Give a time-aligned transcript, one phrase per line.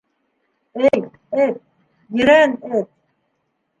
[0.87, 1.03] —Эй,
[1.43, 1.61] эт,
[2.21, 2.91] ерән эт!